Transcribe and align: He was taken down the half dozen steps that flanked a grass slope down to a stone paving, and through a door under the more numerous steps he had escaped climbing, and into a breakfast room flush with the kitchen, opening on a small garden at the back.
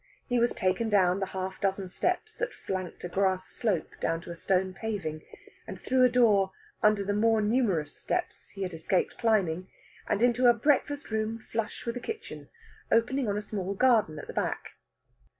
He 0.25 0.39
was 0.39 0.55
taken 0.55 0.89
down 0.89 1.19
the 1.19 1.27
half 1.27 1.61
dozen 1.61 1.87
steps 1.87 2.33
that 2.37 2.55
flanked 2.55 3.03
a 3.03 3.07
grass 3.07 3.45
slope 3.47 3.91
down 3.99 4.19
to 4.21 4.31
a 4.31 4.35
stone 4.35 4.73
paving, 4.73 5.21
and 5.67 5.79
through 5.79 6.03
a 6.03 6.09
door 6.09 6.53
under 6.81 7.03
the 7.03 7.13
more 7.13 7.39
numerous 7.39 7.95
steps 7.95 8.49
he 8.49 8.63
had 8.63 8.73
escaped 8.73 9.19
climbing, 9.19 9.67
and 10.07 10.23
into 10.23 10.47
a 10.49 10.55
breakfast 10.55 11.11
room 11.11 11.37
flush 11.51 11.85
with 11.85 11.93
the 11.93 12.01
kitchen, 12.01 12.49
opening 12.91 13.29
on 13.29 13.37
a 13.37 13.43
small 13.43 13.75
garden 13.75 14.17
at 14.17 14.25
the 14.25 14.33
back. 14.33 14.69